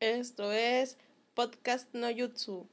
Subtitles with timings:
[0.00, 0.96] Esto es
[1.34, 2.66] Podcast No Jutsu.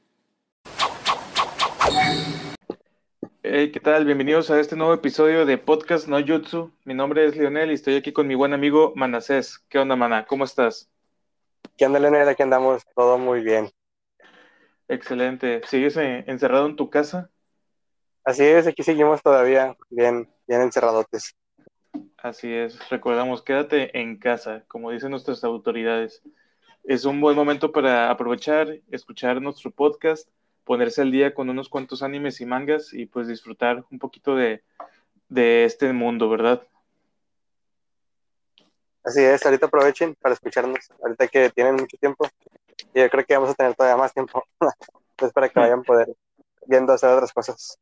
[3.42, 4.06] Hey, ¿qué tal?
[4.06, 6.72] Bienvenidos a este nuevo episodio de Podcast No Jutsu.
[6.86, 9.58] Mi nombre es Lionel y estoy aquí con mi buen amigo Manasés.
[9.68, 10.24] ¿Qué onda, Mana?
[10.24, 10.88] ¿Cómo estás?
[11.76, 12.30] ¿Qué onda, Lionel?
[12.30, 13.70] Aquí andamos todo muy bien.
[14.88, 15.60] Excelente.
[15.66, 17.30] ¿Sigues eh, encerrado en tu casa?
[18.24, 21.36] Así es, aquí seguimos todavía bien, bien encerradotes.
[22.16, 22.88] Así es.
[22.88, 26.22] Recordamos, quédate en casa, como dicen nuestras autoridades.
[26.88, 30.26] Es un buen momento para aprovechar, escuchar nuestro podcast,
[30.64, 34.64] ponerse al día con unos cuantos animes y mangas y pues disfrutar un poquito de,
[35.28, 36.66] de este mundo, ¿verdad?
[39.04, 42.26] Así es, ahorita aprovechen para escucharnos, ahorita que tienen mucho tiempo,
[42.94, 44.42] y yo creo que vamos a tener todavía más tiempo,
[45.16, 46.16] pues para que vayan poder
[46.66, 47.78] viendo hacer otras cosas.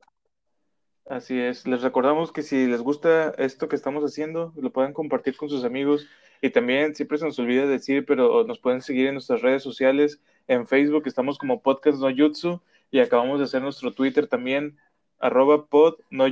[1.08, 5.36] Así es, les recordamos que si les gusta esto que estamos haciendo, lo pueden compartir
[5.36, 6.08] con sus amigos
[6.42, 10.20] y también siempre se nos olvida decir, pero nos pueden seguir en nuestras redes sociales,
[10.48, 14.78] en Facebook estamos como Podcast No Jutsu y acabamos de hacer nuestro Twitter también,
[15.20, 16.26] arroba pod no.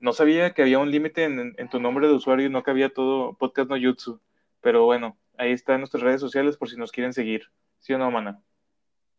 [0.00, 2.88] No sabía que había un límite en, en, tu nombre de usuario no que había
[2.94, 4.20] todo Podcast No Jutsu,
[4.62, 8.10] pero bueno, ahí están nuestras redes sociales por si nos quieren seguir, ¿sí o no,
[8.10, 8.42] mana?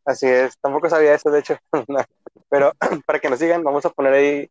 [0.08, 1.58] Así es, tampoco sabía eso, de hecho.
[2.50, 2.72] Pero
[3.06, 4.50] para que nos sigan, vamos a poner ahí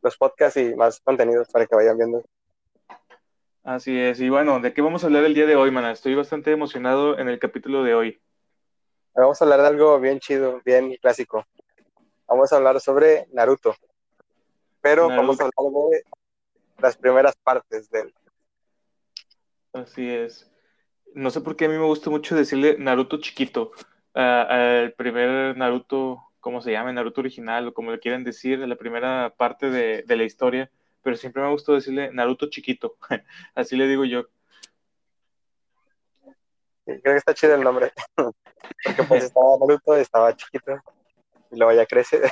[0.00, 2.24] los podcasts y más contenidos para que vayan viendo.
[3.64, 5.90] Así es, y bueno, ¿de qué vamos a hablar el día de hoy, mana?
[5.90, 8.20] Estoy bastante emocionado en el capítulo de hoy.
[9.12, 11.44] Vamos a hablar de algo bien chido, bien clásico.
[12.28, 13.74] Vamos a hablar sobre Naruto.
[14.80, 15.20] Pero Naruto.
[15.20, 16.04] vamos a hablar de
[16.78, 18.14] las primeras partes de él.
[19.72, 20.48] Así es.
[21.12, 23.72] No sé por qué a mí me gusta mucho decirle Naruto chiquito
[24.16, 26.92] al primer Naruto, ¿cómo se llama?
[26.92, 30.70] Naruto original o como le quieran decir, la primera parte de, de la historia,
[31.02, 32.96] pero siempre me gustó decirle Naruto chiquito,
[33.54, 34.24] así le digo yo.
[36.86, 37.92] Sí, creo que está chido el nombre,
[38.84, 40.80] porque pues estaba Naruto, estaba chiquito,
[41.50, 42.22] y luego ya crece.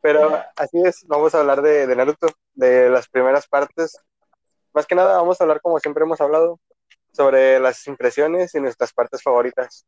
[0.00, 4.00] pero así es, vamos a hablar de, de Naruto, de las primeras partes.
[4.72, 6.58] Más que nada vamos a hablar como siempre hemos hablado,
[7.12, 9.84] sobre las impresiones y nuestras partes favoritas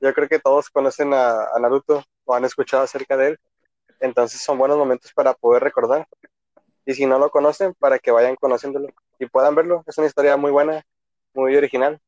[0.00, 3.38] yo creo que todos conocen a, Naruto o han escuchado acerca de él,
[4.00, 6.06] entonces son buenos momentos para poder recordar.
[6.84, 8.88] Y si no lo conocen, para que vayan conociéndolo
[9.18, 9.84] y puedan verlo.
[9.86, 10.82] Es una historia muy buena,
[11.34, 12.00] muy original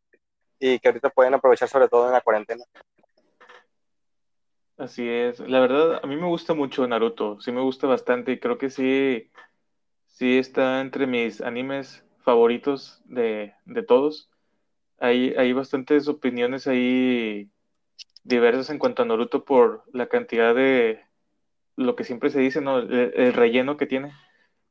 [0.59, 2.65] y que ahorita pueden aprovechar sobre todo en la cuarentena.
[4.77, 8.41] Así es, la verdad a mí me gusta mucho Naruto, sí me gusta bastante y
[8.41, 9.31] creo que sí,
[10.07, 14.31] sí está entre mis animes favoritos de, de todos.
[14.99, 17.51] Hay, hay bastantes opiniones ahí
[18.25, 21.05] diversas en cuanto a Naruto por la cantidad de
[21.77, 22.79] lo que siempre se dice, ¿no?
[22.79, 24.13] El, el relleno que tiene.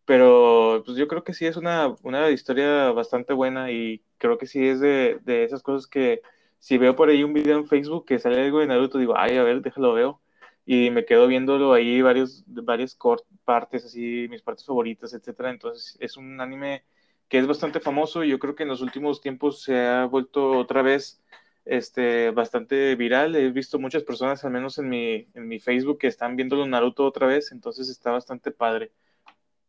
[0.06, 4.48] Pero pues yo creo que sí es una, una historia bastante buena y creo que
[4.48, 6.22] sí es de, de, esas cosas que
[6.58, 9.38] si veo por ahí un video en Facebook que sale algo de Naruto, digo, ay,
[9.38, 10.22] a ver, déjalo veo.
[10.66, 12.98] Y me quedo viéndolo ahí varios, varias
[13.46, 15.52] partes, así, mis partes favoritas, etcétera.
[15.52, 16.84] Entonces es un anime
[17.28, 20.58] que es bastante famoso y yo creo que en los últimos tiempos se ha vuelto
[20.58, 21.22] otra vez
[21.70, 23.36] este, bastante viral.
[23.36, 27.06] He visto muchas personas, al menos en mi, en mi Facebook, que están viendo Naruto
[27.06, 28.92] otra vez, entonces está bastante padre.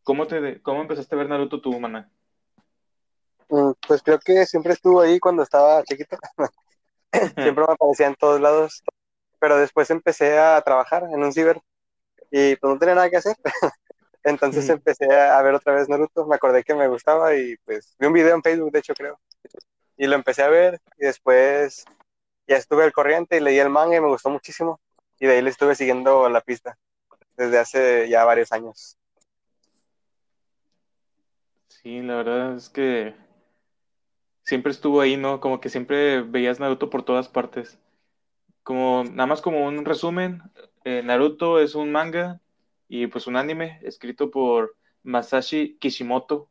[0.03, 2.09] ¿Cómo, te, cómo empezaste a ver Naruto tú, mana?
[3.87, 6.17] Pues creo que siempre estuvo ahí cuando estaba chiquito.
[7.11, 8.83] siempre me aparecía en todos lados.
[9.39, 11.61] Pero después empecé a trabajar en un ciber
[12.31, 13.35] y pues no tenía nada que hacer.
[14.23, 16.25] Entonces empecé a ver otra vez Naruto.
[16.25, 19.19] Me acordé que me gustaba y pues vi un video en Facebook, de hecho, creo
[20.01, 21.85] y lo empecé a ver y después
[22.47, 24.81] ya estuve al corriente y leí el manga y me gustó muchísimo
[25.19, 26.75] y de ahí le estuve siguiendo la pista
[27.37, 28.97] desde hace ya varios años.
[31.67, 33.13] Sí, la verdad es que
[34.43, 35.39] siempre estuvo ahí, ¿no?
[35.39, 37.77] Como que siempre veías Naruto por todas partes.
[38.63, 40.41] Como, nada más como un resumen,
[40.83, 42.41] eh, Naruto es un manga
[42.87, 46.49] y pues un anime escrito por Masashi Kishimoto,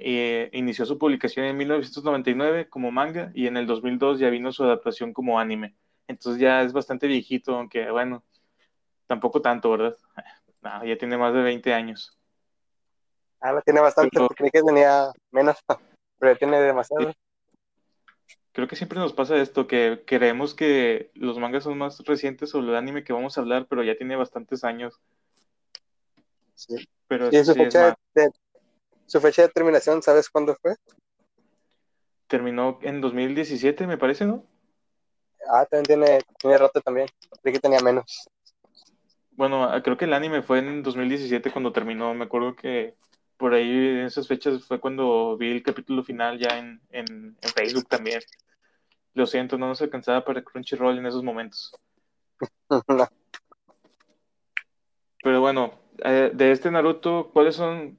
[0.00, 4.64] eh, inició su publicación en 1999 como manga y en el 2002 ya vino su
[4.64, 5.74] adaptación como anime.
[6.06, 8.24] Entonces ya es bastante viejito, aunque bueno,
[9.06, 9.96] tampoco tanto, ¿verdad?
[10.60, 12.18] No, ya tiene más de 20 años.
[13.40, 15.56] Ah, la tiene bastante, pero, creí que tenía menos,
[16.18, 17.12] pero ya tiene demasiado.
[18.50, 22.58] Creo que siempre nos pasa esto, que creemos que los mangas son más recientes o
[22.58, 25.00] el anime que vamos a hablar, pero ya tiene bastantes años.
[26.54, 26.88] Sí.
[27.06, 28.32] Pero ¿Y su sí fecha de,
[29.08, 30.76] su fecha de terminación, ¿sabes cuándo fue?
[32.26, 34.44] Terminó en 2017, me parece, ¿no?
[35.50, 37.08] Ah, también tiene, tiene rato también.
[37.42, 38.28] Creí que tenía menos.
[39.30, 42.12] Bueno, creo que el anime fue en 2017 cuando terminó.
[42.12, 42.96] Me acuerdo que
[43.38, 47.50] por ahí en esas fechas fue cuando vi el capítulo final ya en, en, en
[47.54, 48.20] Facebook también.
[49.14, 51.74] Lo siento, no nos alcanzaba para Crunchyroll en esos momentos.
[55.22, 57.98] Pero bueno, eh, de este Naruto, ¿cuáles son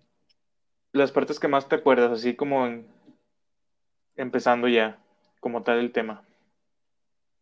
[0.92, 2.12] las partes que más te acuerdas?
[2.12, 2.84] Así como
[4.16, 5.00] empezando ya,
[5.40, 6.24] como tal el tema.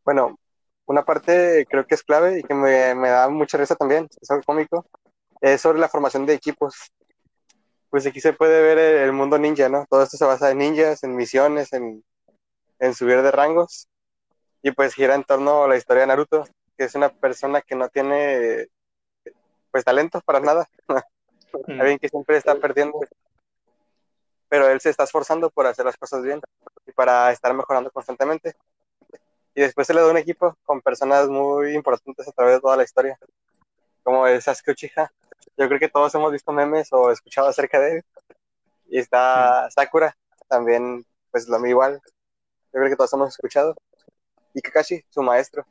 [0.03, 0.37] Bueno,
[0.85, 4.31] una parte creo que es clave y que me, me da mucha risa también, es
[4.31, 4.85] algo cómico,
[5.41, 6.75] es sobre la formación de equipos.
[7.89, 9.85] Pues aquí se puede ver el, mundo ninja, ¿no?
[9.89, 12.03] Todo esto se basa en ninjas, en misiones, en,
[12.79, 13.87] en subir de rangos.
[14.61, 16.43] Y pues gira en torno a la historia de Naruto,
[16.77, 18.67] que es una persona que no tiene
[19.71, 20.67] pues talento para nada.
[21.65, 21.79] Mm.
[21.79, 22.99] Alguien que siempre está perdiendo.
[24.49, 26.41] Pero él se está esforzando por hacer las cosas bien
[26.85, 28.55] y para estar mejorando constantemente.
[29.53, 32.77] Y después se le da un equipo con personas muy importantes a través de toda
[32.77, 33.17] la historia,
[34.03, 35.11] como es Sasuke Uchiha.
[35.57, 38.05] Yo creo que todos hemos visto memes o escuchado acerca de él.
[38.85, 40.15] Y está Sakura,
[40.47, 42.01] también, pues lo mismo igual.
[42.73, 43.75] Yo creo que todos hemos escuchado.
[44.53, 45.65] Y Kakashi, su maestro.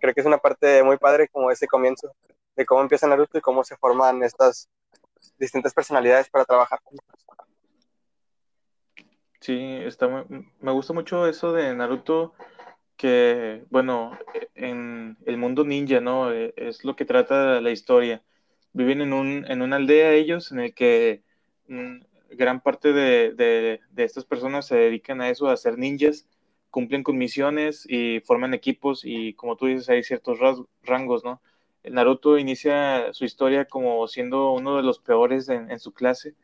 [0.00, 2.12] Creo que es una parte muy padre como ese comienzo
[2.56, 4.68] de cómo empieza Naruto y cómo se forman estas
[5.38, 6.80] distintas personalidades para trabajar
[9.42, 10.08] Sí, está
[10.60, 12.32] me gusta mucho eso de Naruto,
[12.96, 14.18] que, bueno,
[14.54, 16.32] en el mundo ninja, ¿no?
[16.32, 18.22] E, es lo que trata la historia.
[18.72, 21.24] Viven en, un, en una aldea ellos, en el que
[21.68, 22.00] mm,
[22.30, 26.28] gran parte de, de, de, estas personas se dedican a eso, a ser ninjas,
[26.70, 30.38] cumplen con misiones y forman equipos y, como tú dices, hay ciertos
[30.84, 31.42] rangos, ¿no?
[31.84, 36.34] Naruto inicia su historia como siendo uno de los peores en, su clase.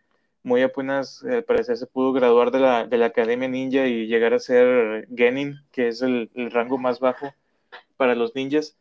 [0.49, 4.33] Muy apenas, al parecer, se pudo graduar de la, de la, Academia Ninja y llegar
[4.33, 7.35] a ser Genin, que es el, rango más bajo
[7.99, 8.79] para los ninjas.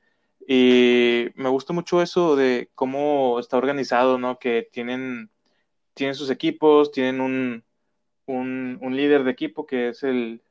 [0.48, 4.40] Y me gusta mucho eso de cómo está organizado, ¿no?
[4.40, 5.30] Que tienen,
[5.94, 7.66] tienen sus equipos, tienen un,
[8.28, 10.42] un, un líder de equipo que es el,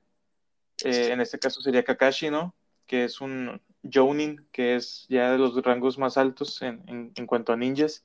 [0.84, 2.54] eh, en este caso sería Kakashi, ¿no?
[2.86, 7.54] Que es un, Jounin, que es ya de los rangos más altos en, en, cuanto
[7.54, 8.04] a ninjas.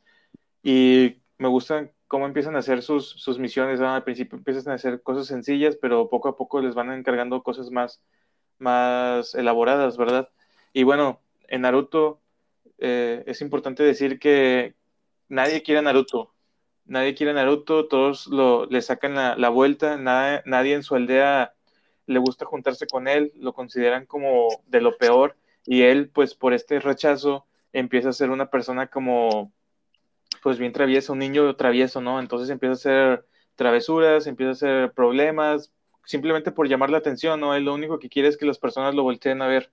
[0.63, 3.79] Y me gusta cómo empiezan a hacer sus, sus misiones.
[3.79, 7.71] Al principio empiezan a hacer cosas sencillas, pero poco a poco les van encargando cosas
[7.71, 8.01] más,
[8.59, 10.27] más elaboradas, ¿verdad?
[10.73, 12.19] Y bueno, en Naruto
[12.79, 14.75] eh, es importante decir que
[15.29, 16.33] nadie quiere a Naruto.
[16.83, 21.53] Nadie quiere a Naruto, todos lo, le sacan la, la vuelta, nadie en su aldea
[22.07, 26.53] le gusta juntarse con él, lo consideran como de lo peor y él pues por
[26.53, 29.53] este rechazo empieza a ser una persona como
[30.41, 32.19] pues bien travieso, un niño travieso, ¿no?
[32.19, 35.73] Entonces empieza a hacer travesuras, empieza a hacer problemas,
[36.05, 37.55] simplemente por llamar la atención, ¿no?
[37.55, 39.71] Él lo único que quiere es que las personas lo volteen a ver.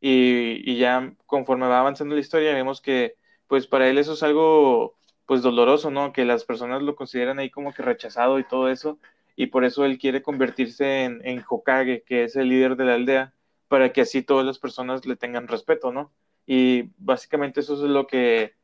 [0.00, 3.16] Y, y ya conforme va avanzando la historia, vemos que
[3.46, 4.96] pues para él eso es algo
[5.26, 6.12] pues doloroso, ¿no?
[6.12, 8.98] Que las personas lo consideran ahí como que rechazado y todo eso,
[9.36, 12.94] y por eso él quiere convertirse en, en Hokage, que es el líder de la
[12.94, 13.34] aldea,
[13.68, 16.12] para que así todas las personas le tengan respeto, ¿no?
[16.46, 18.54] Y básicamente eso es lo que,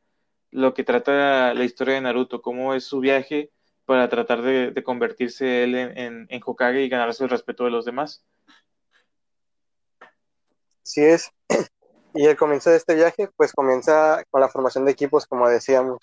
[0.53, 3.51] lo que trata la historia de Naruto, cómo es su viaje
[3.85, 8.23] para tratar de, convertirse él en, en, Hokage y ganarse el respeto de los demás.
[10.83, 11.29] Sí es.
[12.15, 15.97] Y el comienzo de este viaje, pues comienza con la formación de equipos, como decíamos.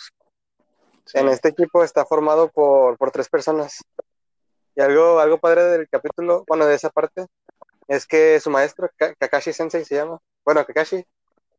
[1.15, 3.85] En este equipo está formado por, por tres personas.
[4.75, 7.27] Y algo, algo padre del capítulo, bueno, de esa parte,
[7.87, 11.07] es que su maestro, Kakashi Sensei se llama, bueno, Kakashi,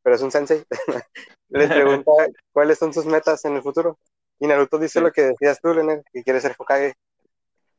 [0.04, 0.66] pero es un sensei,
[1.50, 2.12] le pregunta
[2.52, 3.98] cuáles son sus metas en el futuro.
[4.40, 6.96] Y Naruto dice lo que decías tú, Leonel, que quiere ser Hokage.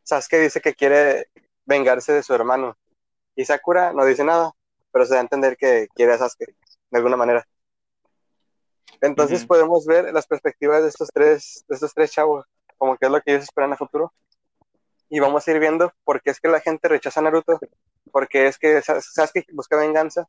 [0.04, 1.28] Sasuke dice que quiere
[1.64, 2.76] vengarse de su hermano.
[3.34, 4.52] Y Sakura no dice nada,
[4.92, 6.54] pero se da a entender que quiere a Sasuke,
[6.90, 7.44] de alguna manera.
[9.00, 12.46] Entonces podemos ver las perspectivas de estos tres, de estos tres chavos,
[12.78, 14.12] como que es lo que ellos esperan a futuro.
[15.08, 17.58] Y vamos a ir viendo por qué es que la gente rechaza a Naruto
[18.12, 20.28] porque es que Sasuke busca venganza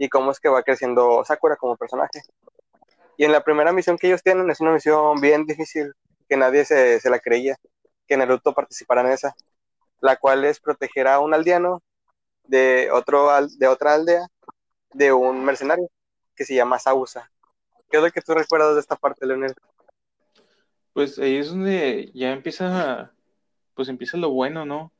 [0.00, 2.22] y cómo es que va creciendo Sakura como personaje.
[3.18, 5.92] Y en la primera misión que ellos tienen es una misión bien difícil,
[6.26, 7.56] que nadie se, se la creía,
[8.06, 9.34] que Naruto participara en esa,
[10.00, 11.82] la cual es proteger a un aldeano
[12.44, 13.28] de, otro,
[13.58, 14.26] de otra aldea
[14.94, 15.86] de un mercenario
[16.34, 17.30] que se llama Sausa.
[17.90, 19.54] ¿Qué es lo que tú recuerdas de esta parte, Leonel?
[20.94, 23.12] Pues ahí es donde ya empieza,
[23.74, 24.94] pues empieza lo bueno, ¿no?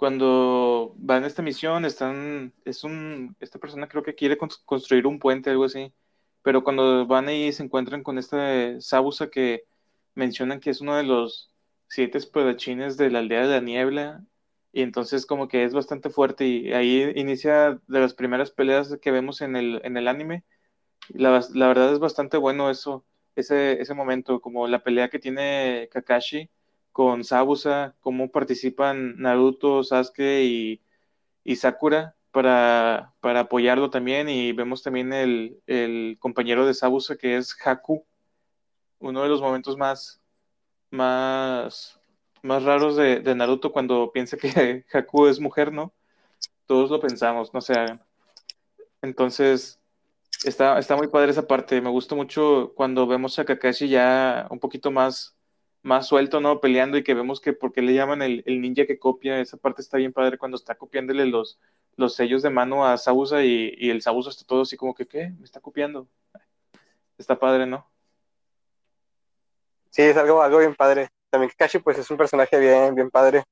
[0.00, 5.18] Cuando van a esta misión, están, es un, esta persona creo que quiere construir un
[5.18, 5.92] puente, algo así,
[6.42, 9.64] pero cuando van ahí se encuentran con esta Sabusa que
[10.14, 11.52] mencionan que es uno de los
[11.86, 14.24] siete espadachines de la aldea de la niebla,
[14.72, 19.10] y entonces como que es bastante fuerte, y ahí inicia de las primeras peleas que
[19.10, 20.44] vemos en el, en el anime,
[21.10, 23.04] la, la verdad es bastante bueno eso,
[23.36, 26.50] ese, ese momento, como la pelea que tiene Kakashi,
[26.92, 30.42] con Sabusa, cómo participan Naruto, Sasuke
[31.44, 37.36] y, Sakura para, para apoyarlo también y vemos también el, el compañero de Sabusa que
[37.36, 38.04] es Haku,
[39.00, 40.20] uno de los momentos más,
[40.90, 42.00] más,
[42.42, 45.92] más raros de, Naruto cuando piensa que Haku es mujer, ¿no?
[46.66, 48.02] Todos lo pensamos, no se hagan.
[49.02, 49.80] Entonces,
[50.44, 51.80] está, está muy padre esa parte.
[51.80, 55.36] Me gusta mucho cuando vemos a Kakashi ya un poquito más,
[55.82, 56.60] más suelto, ¿no?
[56.60, 59.82] Peleando y que vemos que porque le llaman el, el ninja que copia, esa parte
[59.82, 61.58] está bien padre cuando está copiándole los,
[61.96, 65.06] los sellos de mano a Sausa y, y el Sausa está todo así como que,
[65.06, 65.30] ¿qué?
[65.38, 66.08] Me está copiando.
[67.18, 67.90] Está padre, ¿no?
[69.90, 71.08] Sí, es algo, algo bien padre.
[71.30, 73.44] También Kakashi pues es un personaje bien, bien padre,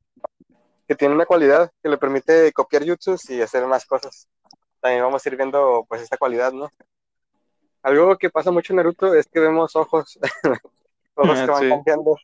[0.86, 4.28] que tiene una cualidad que le permite copiar jutsus y hacer más cosas.
[4.80, 6.70] También vamos a ir viendo pues esta cualidad, ¿no?
[7.82, 10.18] Algo que pasa mucho en Naruto es que vemos ojos,
[11.18, 11.68] ojos que van Sí.
[11.68, 12.16] cambiando.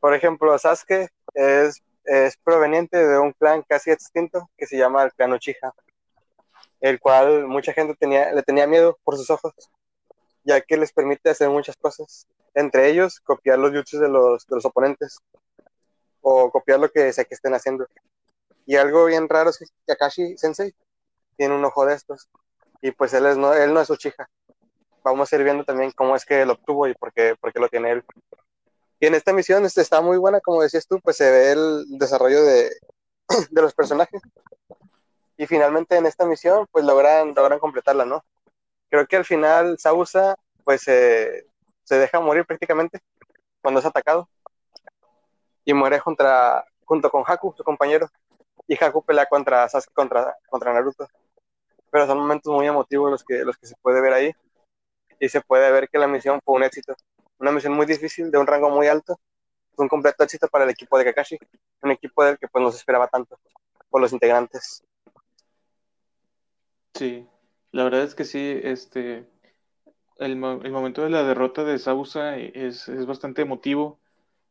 [0.00, 5.12] Por ejemplo, Sasuke es, es proveniente de un clan casi extinto que se llama el
[5.12, 5.72] clan Uchiha,
[6.80, 9.52] el cual mucha gente tenía, le tenía miedo por sus ojos,
[10.44, 14.54] ya que les permite hacer muchas cosas, entre ellos copiar los jutsus de los, de
[14.56, 15.18] los oponentes
[16.20, 17.86] o copiar lo que sea que estén haciendo.
[18.66, 20.74] Y algo bien raro es que Kakashi Sensei
[21.36, 22.28] tiene un ojo de estos
[22.80, 24.28] y pues él, es, no, él no es Uchiha.
[25.02, 27.60] Vamos a ir viendo también cómo es que lo obtuvo y por qué, por qué
[27.60, 28.04] lo tiene él.
[29.00, 31.98] Y en esta misión este, está muy buena, como decías tú, pues se ve el
[31.98, 32.70] desarrollo de,
[33.50, 34.20] de los personajes.
[35.36, 38.24] Y finalmente en esta misión, pues logran, logran completarla, ¿no?
[38.90, 41.46] Creo que al final Sausa, pues eh,
[41.84, 43.00] se deja morir prácticamente
[43.62, 44.28] cuando es atacado.
[45.64, 48.08] Y muere contra, junto con Haku, su compañero.
[48.66, 51.06] Y Haku pelea contra Sasuke, contra, contra Naruto.
[51.90, 54.32] Pero son momentos muy emotivos los que, los que se puede ver ahí.
[55.20, 56.94] Y se puede ver que la misión fue un éxito
[57.38, 59.18] una misión muy difícil, de un rango muy alto.
[59.74, 61.38] Fue un completo éxito para el equipo de Kakashi,
[61.82, 63.38] un equipo del que pues no se esperaba tanto
[63.88, 64.82] por los integrantes.
[66.94, 67.26] Sí,
[67.70, 69.28] la verdad es que sí, este,
[70.16, 74.00] el, el momento de la derrota de Sausa es, es bastante emotivo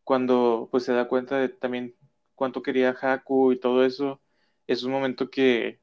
[0.06, 1.94] cuando pues se da cuenta de también
[2.36, 4.22] cuánto quería Haku y todo eso.
[4.66, 5.82] Es un momento que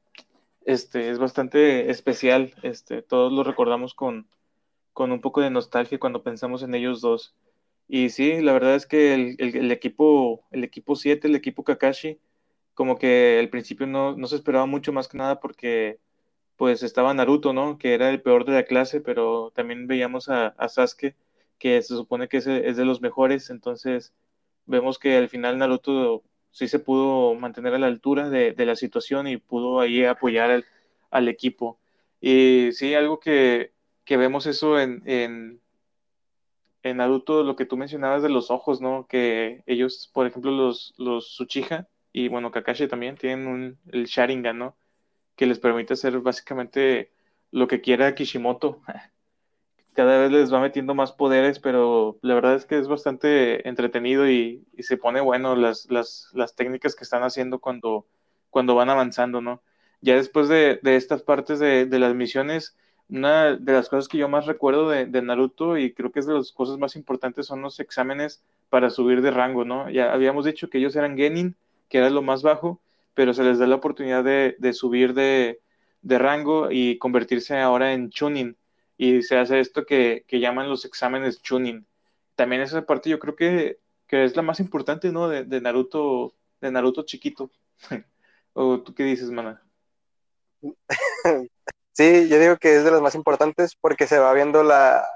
[0.65, 4.27] este, es bastante especial, este, todos lo recordamos con,
[4.95, 7.35] con un poco de nostalgia cuando pensamos en ellos dos.
[7.87, 12.19] Y sí, la verdad es que el, equipo, el equipo 7, el equipo Kakashi,
[12.73, 15.99] como que al principio no, no se esperaba mucho más que nada porque
[16.57, 17.77] pues estaba Naruto, ¿no?
[17.77, 21.15] Que era el peor de la clase, pero también veíamos a, a Sasuke,
[21.59, 24.13] que se supone que es, es de los mejores, entonces
[24.65, 28.77] vemos que al final Naruto sí se pudo mantener a la altura de, de la
[28.77, 30.63] situación y pudo ahí apoyar
[31.11, 31.79] al equipo.
[32.21, 33.74] Y sí, algo que,
[34.05, 35.61] que vemos eso en, en,
[36.83, 39.07] en Naruto, lo que tú mencionabas de los ojos, ¿no?
[39.07, 41.37] Que ellos, por ejemplo, los, los
[42.13, 44.77] y bueno, Kakashi también tienen un, el Sharingan, ¿no?
[45.35, 47.11] que les permite hacer básicamente
[47.51, 48.81] lo que quiera Kishimoto.
[49.93, 54.29] Cada vez les va metiendo más poderes, pero la verdad es que es bastante entretenido
[54.29, 58.05] y, y se pone bueno las, las, las, técnicas que están haciendo cuando,
[58.49, 59.61] cuando van avanzando, ¿no?
[60.01, 62.75] Ya después de, de estas partes de, de, las misiones,
[63.09, 66.25] una de las cosas que yo más recuerdo de, de, Naruto y creo que es
[66.25, 69.89] de las cosas más importantes son los exámenes para subir de rango, ¿no?
[69.89, 71.55] Ya habíamos dicho que ellos eran Genin,
[71.89, 72.81] que era lo más bajo,
[73.13, 75.61] pero se les da la oportunidad de, de subir de,
[76.01, 78.57] de, rango y convertirse ahora en Chunin.
[78.97, 81.85] Y se hace esto que, que, llaman los exámenes Chunin.
[82.35, 85.29] También esa parte yo creo que, que es la más importante, ¿no?
[85.29, 87.51] De, Naruto, de Naruto chiquito.
[88.53, 89.61] ¿O tú qué dices, mana?
[91.95, 95.07] Sí, yo digo que es de las más importantes porque se va viendo la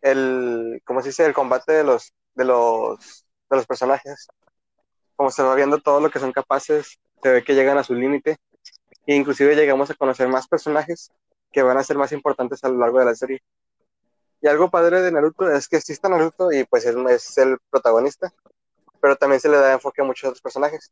[0.00, 1.26] el, ¿cómo se dice?
[1.26, 4.28] El combate de los, de los, de los personajes
[5.20, 7.92] como se va viendo todo lo que son capaces, se ve que llegan a su
[7.92, 8.38] límite,
[9.06, 11.10] e inclusive llegamos a conocer más personajes
[11.52, 13.42] que van a ser más importantes a lo largo de la serie.
[14.40, 18.32] Y algo padre de Naruto es que está Naruto y pues es, es el protagonista,
[18.98, 20.90] pero también se le da enfoque a muchos otros personajes,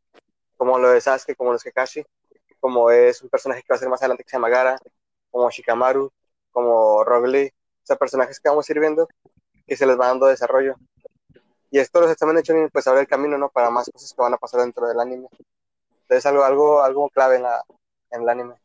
[0.57, 2.05] como lo de Sasuke, como los Kakashi,
[2.59, 4.77] como es un personaje que va a ser más adelante que se llama Gara,
[5.31, 6.11] como Shikamaru,
[6.51, 9.07] como Rock Lee, o sea, personajes que vamos a ir viendo
[9.65, 10.75] que se les va dando desarrollo.
[11.71, 13.49] Y esto los exámenes Chunin pues abre el camino, ¿no?
[13.49, 15.27] Para más cosas que van a pasar dentro del anime.
[16.01, 17.63] Entonces algo, algo, algo clave en, la,
[18.09, 18.55] en el anime.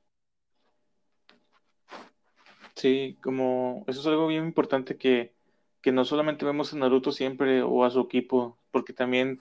[2.74, 5.34] Sí, como eso es algo bien importante que,
[5.82, 9.40] que no solamente vemos a Naruto siempre o a su equipo, porque también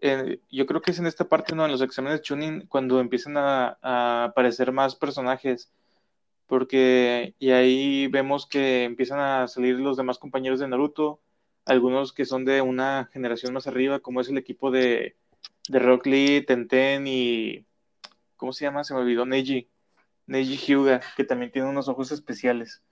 [0.00, 1.64] eh, yo creo que es en esta parte, ¿no?
[1.64, 5.72] En los exámenes de Chunin, cuando empiezan a, aparecer más personajes,
[6.46, 11.20] porque y ahí vemos que empiezan a salir los demás compañeros de Naruto,
[11.64, 15.16] algunos que son de una generación más arriba, como es el equipo de,
[15.68, 17.66] de Rock Lee, Tenten y.
[18.36, 18.84] ¿Cómo se llama?
[18.84, 19.68] Se me olvidó Neji.
[20.26, 22.82] Neji Hyuga, que también tiene unos ojos especiales.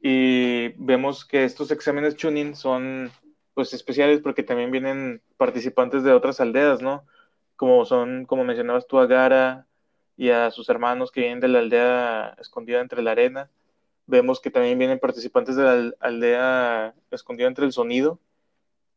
[0.00, 3.10] Y vemos que estos exámenes Chunin son
[3.54, 7.04] pues especiales porque también vienen participantes de otras aldeas, ¿no?
[7.56, 9.66] Como son, como mencionabas tú, a Gara
[10.16, 13.50] y a sus hermanos que vienen de la aldea escondida entre la arena.
[14.06, 18.20] Vemos que también vienen participantes de la aldea escondida entre el sonido.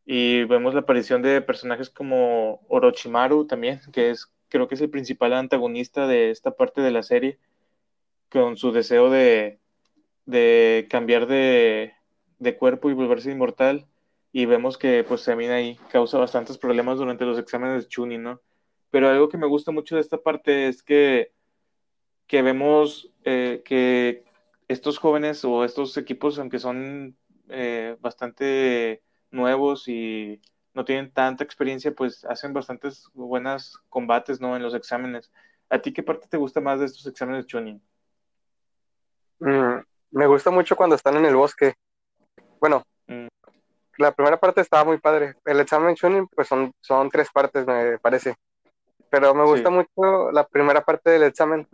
[0.06, 4.90] Y vemos la aparición de personajes como Orochimaru también, que es creo que es el
[4.90, 7.40] principal antagonista de esta parte de la serie,
[8.30, 9.60] con su deseo de,
[10.26, 11.94] de cambiar de,
[12.40, 13.88] de, cuerpo y volverse inmortal.
[14.38, 18.42] Y vemos que pues también ahí causa bastantes problemas durante los exámenes de Chunin, ¿no?
[18.92, 21.32] Pero algo que me gusta mucho de esta parte es que,
[22.28, 24.26] que vemos eh, que
[24.68, 27.16] estos jóvenes o estos equipos, aunque son
[27.48, 29.02] eh, bastante
[29.32, 30.42] nuevos y
[30.74, 34.58] no tienen tanta experiencia, pues hacen bastantes buenas combates, ¿no?
[34.58, 35.32] En los exámenes.
[35.70, 37.82] ¿A ti qué parte te gusta más de estos exámenes Chunin?
[39.40, 39.78] Mm,
[40.12, 41.76] me gusta mucho cuando están en el bosque.
[42.60, 42.84] Bueno.
[43.98, 45.36] La primera parte estaba muy padre.
[45.46, 48.36] El examen Chunin, pues son, son tres partes, me parece.
[49.10, 51.68] Pero me gusta mucho la primera parte del examen.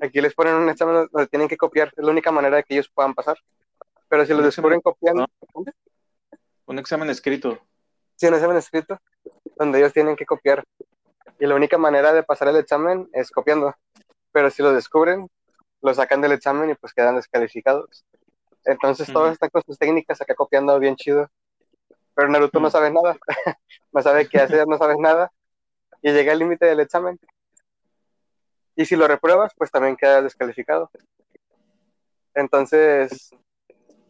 [0.00, 1.92] Aquí les ponen un examen donde tienen que copiar.
[1.96, 3.38] Es la única manera de que ellos puedan pasar.
[4.08, 5.26] Pero si lo descubren copiando...
[6.66, 7.60] Un examen escrito
[8.16, 8.98] sí, un examen escrito
[9.56, 10.64] donde ellos tienen que copiar.
[11.38, 13.74] Y la única manera de pasar el examen es copiando.
[14.32, 15.28] Pero si lo descubren,
[15.82, 18.04] lo sacan del examen y pues quedan descalificados.
[18.64, 21.28] Entonces, todas estas cosas técnicas acá copiando bien chido.
[22.16, 23.16] Pero Naruto no sabe nada.
[23.92, 25.30] no sabe qué hacer, no sabe nada.
[26.02, 27.20] Y llega al límite del examen.
[28.74, 30.90] Y si lo repruebas, pues también queda descalificado.
[32.34, 33.30] Entonces,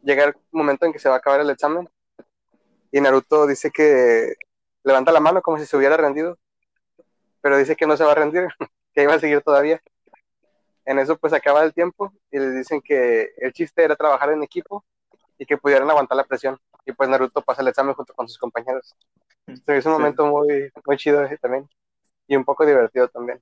[0.02, 1.88] llega el momento en que se va a acabar el examen
[2.92, 4.34] y Naruto dice que
[4.84, 6.38] levanta la mano como si se hubiera rendido,
[7.40, 8.48] pero dice que no se va a rendir,
[8.94, 9.82] que iba a seguir todavía.
[10.84, 14.44] En eso pues acaba el tiempo y le dicen que el chiste era trabajar en
[14.44, 14.84] equipo
[15.38, 16.58] y que pudieran aguantar la presión.
[16.84, 18.94] Y pues Naruto pasa el examen junto con sus compañeros.
[19.46, 21.68] es un momento muy, muy chido ese también
[22.28, 23.40] y un poco divertido también.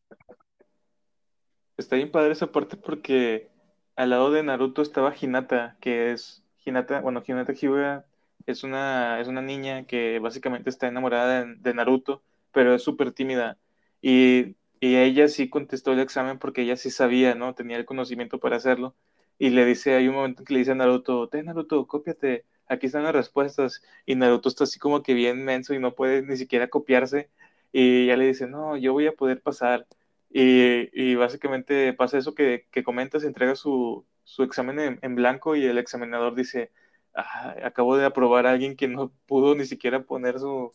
[1.77, 3.51] Está bien padre esa parte porque
[3.97, 8.07] al lado de Naruto estaba Hinata, que es Hinata, bueno, Hinata Hyuga
[8.47, 13.59] es una, es una niña que básicamente está enamorada de, Naruto, pero es súper tímida.
[14.03, 17.55] Y, y, ella sí contestó el examen porque ella sí sabía, ¿no?
[17.55, 18.95] Tenía el conocimiento para hacerlo.
[19.39, 22.87] Y le dice, hay un momento que le dice a Naruto, ten Naruto, cópiate, aquí
[22.87, 23.83] están las respuestas.
[24.07, 27.31] Y Naruto está así como que bien menso y no puede ni siquiera copiarse.
[27.73, 29.87] Y ella le dice, no, yo voy a poder pasar.
[30.31, 35.65] Y, y básicamente pasa eso que, que comentas, entrega su, su examen en, blanco y
[35.67, 36.73] el examinador dice,
[37.15, 40.73] acabo de aprobar a alguien que no pudo ni siquiera poner su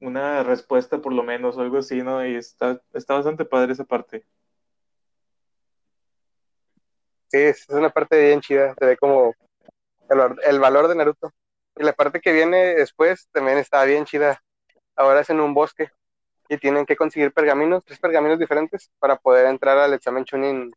[0.00, 2.24] una respuesta por lo menos o algo así, ¿no?
[2.26, 4.24] Y está, está bastante padre esa parte.
[7.30, 9.34] Sí, es una parte bien chida, se ve como
[10.08, 11.32] el, valor de Naruto.
[11.76, 14.42] Y la parte que viene después también está bien chida.
[14.96, 15.90] Ahora es en un bosque
[16.48, 20.74] y tienen que conseguir pergaminos, tres pergaminos diferentes para poder entrar al examen Chunin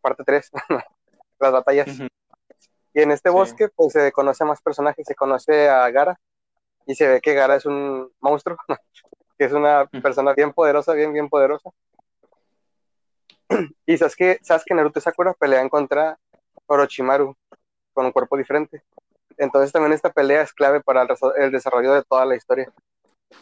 [0.00, 0.50] parte 3,
[1.40, 1.88] las batallas.
[2.94, 6.18] Y en este bosque, pues se conoce a más personajes, se conoce a Gara,
[6.86, 8.56] y se ve que Gara es un monstruo,
[9.38, 11.70] que es una persona bien poderosa, bien, bien poderosa.
[13.86, 16.18] Y sabes que, sabes que Naruto Sakura pelean contra
[16.66, 17.36] Orochimaru,
[17.92, 18.82] con un cuerpo diferente.
[19.36, 21.06] Entonces también esta pelea es clave para
[21.36, 22.72] el, desarrollo de toda la historia.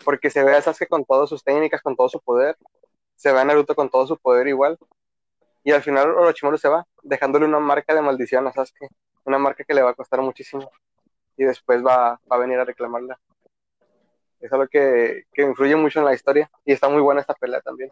[0.04, 2.56] Porque se ve a Sasuke con todas sus técnicas, con todo su poder.
[3.16, 4.78] Se ve a Naruto con todo su poder igual.
[5.64, 8.88] Y al final Orochimaru se va, dejándole una marca de maldición a Sasuke
[9.26, 10.70] una marca que le va a costar muchísimo
[11.36, 13.18] y después va, a venir a reclamarla.
[14.40, 17.60] Es algo que, que influye mucho en la historia y está muy buena esta pelea
[17.60, 17.90] también.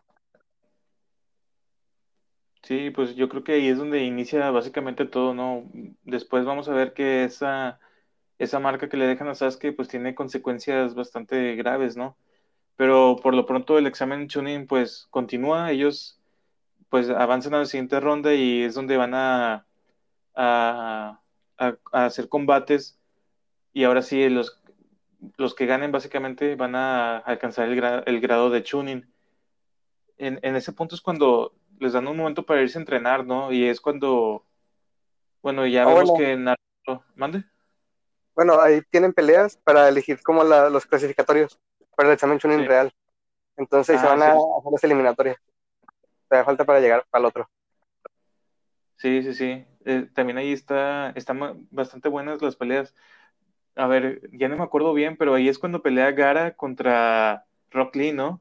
[2.64, 5.70] Sí, pues yo creo que ahí es donde inicia básicamente todo, ¿no?
[6.04, 7.78] Después vamos a ver que esa,
[8.38, 12.16] esa marca que le dejan a Sasuke pues tiene consecuencias bastante graves, ¿no?
[12.76, 16.20] Pero por lo pronto el examen Chunin pues continúa, ellos
[16.90, 19.66] pues avanzan a la siguiente ronda y es donde van a,
[20.34, 21.20] a,
[21.58, 22.98] a, hacer combates
[23.74, 24.62] y ahora sí los,
[25.36, 29.12] los que ganen básicamente van a alcanzar el, el grado de Chunin.
[30.18, 33.52] En, en, ese punto es cuando les dan un momento para irse a entrenar, ¿no?
[33.52, 34.44] Y es cuando,
[35.42, 37.44] bueno, ya ah, vemos que Naruto, ¿mande?
[38.34, 41.58] Bueno, ahí tienen peleas para elegir como la, los clasificatorios
[41.96, 42.92] para el examen Chunin real.
[43.56, 45.36] Entonces se ah, van a hacer las eliminatorias.
[46.28, 47.48] da falta para llegar al otro.
[48.96, 49.66] Sí, sí, sí.
[49.84, 52.94] Eh, también ahí está, están bastante buenas las peleas.
[53.76, 57.96] A ver, ya no me acuerdo bien, pero ahí es cuando pelea Gara contra Rock
[57.96, 58.40] Lee, ¿no?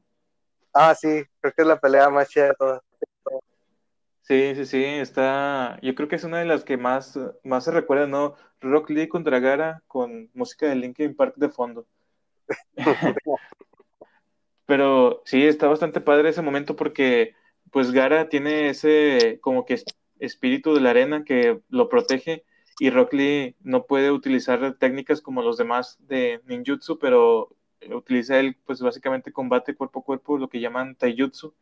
[0.72, 2.82] Ah, sí, creo que es la pelea más chida de todas.
[4.26, 5.78] Sí, sí, sí, está.
[5.82, 8.36] Yo creo que es una de las que más, más se recuerda, ¿no?
[8.58, 11.86] Rock Lee contra Gara con música de Linkin Park de fondo.
[14.66, 17.34] Pero sí, está bastante padre ese momento porque,
[17.70, 19.82] pues, Gara tiene ese como que
[20.18, 22.44] espíritu de la arena que lo protege
[22.78, 27.54] y Rock Lee no puede utilizar técnicas como los demás de ninjutsu, pero
[27.90, 31.54] utiliza él, pues, básicamente combate cuerpo a cuerpo, lo que llaman taijutsu.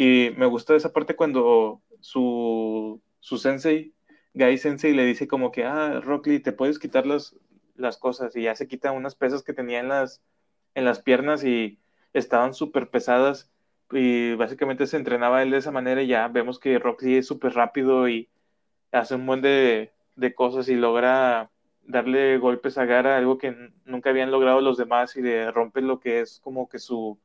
[0.00, 3.94] Y me gusta esa parte cuando su, su sensei,
[4.32, 7.34] Gai Sensei, le dice como que, ah, Rock Lee, te puedes quitar las,
[7.74, 8.36] las cosas.
[8.36, 10.22] Y ya se quita unas pesas que tenía en las,
[10.76, 11.80] en las piernas y
[12.12, 13.50] estaban súper pesadas.
[13.90, 17.26] Y básicamente se entrenaba él de esa manera y ya vemos que Rock Lee es
[17.26, 18.30] súper rápido y
[18.92, 21.50] hace un buen de, de cosas y logra
[21.82, 23.52] darle golpes a Gara, algo que
[23.84, 27.18] nunca habían logrado los demás y le rompe lo que es como que su,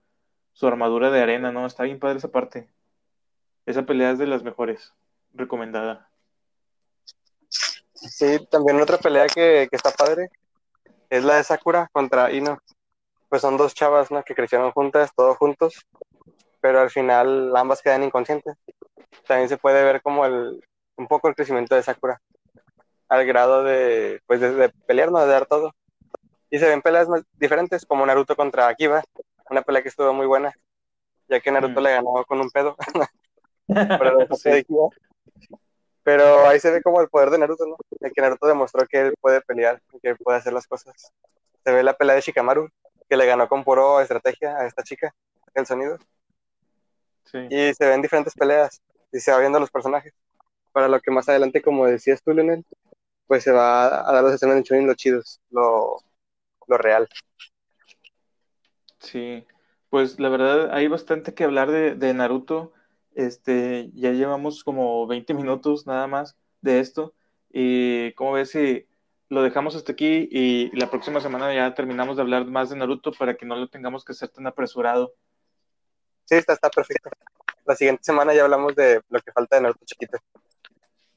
[0.54, 1.66] su armadura de arena, ¿no?
[1.66, 2.70] Está bien padre esa parte.
[3.66, 4.94] Esa pelea es de las mejores,
[5.34, 6.10] recomendada.
[7.94, 10.30] Sí, también otra pelea que, que está padre
[11.10, 12.60] es la de Sakura contra Ino.
[13.30, 14.24] Pues son dos chavas, ¿no?
[14.24, 15.86] Que crecieron juntas, todos juntos,
[16.62, 18.56] pero al final ambas quedan inconscientes.
[19.28, 20.64] También se puede ver como el,
[20.98, 22.22] un poco el crecimiento de Sakura,
[23.08, 25.20] al grado de, pues, de, de pelear, ¿no?
[25.20, 25.74] De dar todo.
[26.50, 29.04] Y se ven peleas diferentes, como Naruto contra Akiba,
[29.54, 30.54] una pelea que estuvo muy buena,
[31.30, 31.84] ya que Naruto mm.
[31.84, 32.76] le ganó con un pedo.
[33.68, 34.66] pero, sí.
[36.04, 37.78] pero, ahí se ve como el poder de Naruto, ¿no?
[38.00, 40.94] De que Naruto demostró que él puede pelear, que puede hacer las cosas.
[41.64, 42.68] Se ve la pelea de Shikamaru,
[43.10, 45.14] que le ganó con puro estrategia a esta chica,
[45.54, 45.98] el sonido.
[47.26, 47.48] Sí.
[47.50, 50.14] Y se ven diferentes peleas y se va viendo los personajes.
[50.72, 52.66] Para lo que más adelante, como decías tú, Leonel,
[53.28, 55.98] pues se va a dar los escenarios de lo chidos, lo,
[56.68, 57.08] lo real.
[59.04, 59.46] Sí,
[59.90, 62.74] pues la verdad hay bastante que hablar de, de, Naruto.
[63.16, 67.14] Este, ya llevamos como 20 minutos nada más de esto.
[67.52, 68.88] Y como ves si
[69.30, 73.12] lo dejamos hasta aquí y la próxima semana ya terminamos de hablar más de Naruto
[73.12, 75.14] para que no lo tengamos que hacer tan apresurado.
[76.26, 77.10] Sí, está, está perfecto.
[77.66, 80.18] La siguiente semana ya hablamos de lo que falta de Naruto chiquito.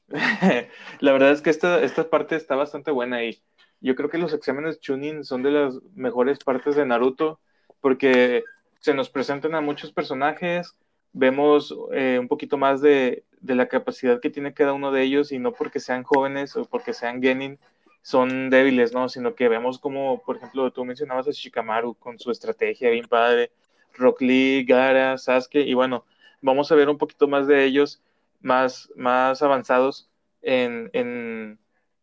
[0.99, 3.41] la verdad es que esta, esta parte está bastante buena y
[3.79, 7.39] yo creo que los exámenes Chunin son de las mejores partes de Naruto
[7.81, 8.43] porque
[8.79, 10.75] se nos presentan a muchos personajes,
[11.13, 15.31] vemos eh, un poquito más de, de, la capacidad que tiene cada uno de ellos
[15.31, 17.59] y no porque sean jóvenes o porque sean genin
[18.07, 19.09] son débiles, ¿no?
[19.09, 23.51] Sino que vemos como, por ejemplo, tú mencionabas a Shikamaru con su estrategia bien padre,
[23.95, 26.05] Rock Lee, Gara, Sasuke, y bueno,
[26.41, 28.01] vamos a ver un poquito más de ellos
[28.39, 30.09] más, más avanzados
[30.41, 31.59] en, en,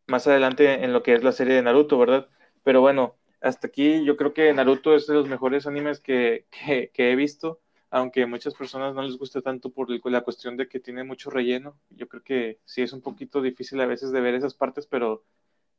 [0.06, 2.28] más adelante en lo que es la serie de Naruto, ¿verdad?
[2.64, 6.90] Pero bueno, hasta aquí yo creo que Naruto es de los mejores animes que, que,
[7.12, 10.80] he visto, aunque a muchas personas no les gusta tanto por la cuestión de que
[10.80, 11.78] tiene mucho relleno.
[11.90, 15.24] Yo creo que sí es un poquito difícil a veces de ver esas partes, pero,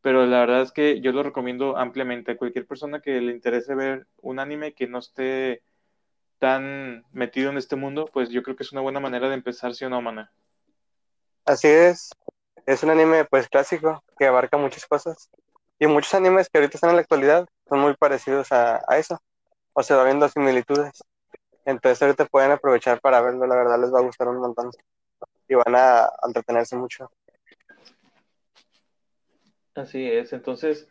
[0.01, 3.73] pero la verdad es que yo lo recomiendo ampliamente a cualquier persona que le interese
[3.73, 5.63] ver un anime que no esté
[6.38, 9.73] tan metido en este mundo, pues yo creo que es una buena manera de empezar,
[9.73, 10.32] ¿sí o no, mana?
[11.45, 12.12] Así es,
[12.67, 15.32] es un anime pues clásico que abarca muchas cosas
[15.80, 19.19] y muchos animes que ahorita están en la actualidad son muy parecidos a, a eso,
[19.73, 21.04] o se va viendo similitudes.
[21.65, 24.69] Entonces ahorita pueden aprovechar para verlo, la verdad les va a gustar un montón
[25.47, 27.12] y van a, entretenerse mucho.
[29.73, 30.88] Así es, entonces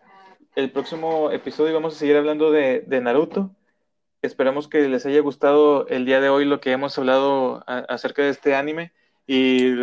[0.55, 3.51] el próximo episodio vamos a seguir hablando de, de Naruto.
[4.21, 8.31] Esperamos que les haya gustado el día de hoy lo que hemos hablado acerca de
[8.31, 8.93] este anime.
[9.27, 9.75] Y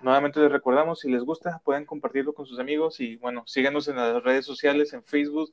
[0.00, 3.96] nuevamente les recordamos, si les gusta, pueden compartirlo con sus amigos y bueno, síganos en
[3.96, 5.52] las redes sociales, en Facebook,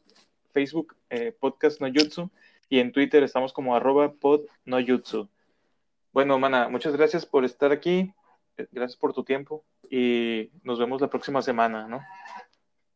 [0.52, 2.30] Facebook eh, Podcast No Jutsu
[2.70, 5.30] y en Twitter estamos como arroba pod no jutsu.
[6.14, 8.14] Bueno, Mana, muchas gracias por estar aquí,
[8.58, 12.02] eh, gracias por tu tiempo y nos vemos la próxima semana, ¿no?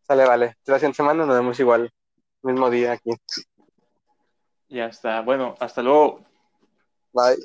[0.08, 0.58] Sale, vale.
[0.66, 1.92] La siguiente semana nos vemos igual,
[2.42, 3.12] mismo día aquí.
[4.70, 5.22] Ya está.
[5.22, 6.26] Bueno, hasta luego.
[7.14, 7.38] Bye.